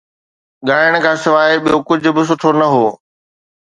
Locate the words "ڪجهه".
1.87-2.13